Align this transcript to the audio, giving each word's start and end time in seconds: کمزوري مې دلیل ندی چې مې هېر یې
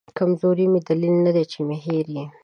کمزوري 0.17 0.65
مې 0.71 0.79
دلیل 0.89 1.15
ندی 1.25 1.43
چې 1.51 1.59
مې 1.67 1.77
هېر 1.85 2.05
یې 2.17 2.25